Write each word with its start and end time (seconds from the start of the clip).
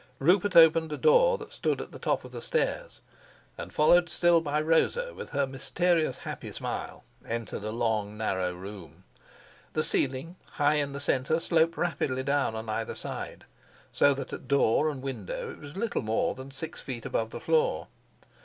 Rupert 0.17 0.55
opened 0.55 0.91
a 0.91 0.97
door 0.97 1.37
that 1.37 1.53
stood 1.53 1.79
at 1.79 1.91
the 1.91 1.99
top 1.99 2.25
of 2.25 2.31
the 2.31 2.41
stairs, 2.41 3.01
and, 3.55 3.71
followed 3.71 4.09
still 4.09 4.41
by 4.41 4.59
Rosa 4.59 5.13
with 5.13 5.29
her 5.29 5.45
mysterious 5.45 6.17
happy 6.17 6.51
smile, 6.51 7.03
entered 7.27 7.63
a 7.63 7.69
long 7.69 8.17
narrow 8.17 8.51
room. 8.51 9.03
The 9.73 9.83
ceiling, 9.83 10.37
high 10.53 10.77
in 10.77 10.93
the 10.93 10.99
centre, 10.99 11.39
sloped 11.39 11.77
rapidly 11.77 12.23
down 12.23 12.55
on 12.55 12.67
either 12.67 12.95
side, 12.95 13.45
so 13.93 14.15
that 14.15 14.33
at 14.33 14.47
door 14.47 14.89
and 14.89 15.03
window 15.03 15.51
it 15.51 15.59
was 15.59 15.77
little 15.77 16.01
more 16.01 16.33
than 16.33 16.49
six 16.49 16.81
feet 16.81 17.05
above 17.05 17.29
the 17.29 17.39
floor. 17.39 17.87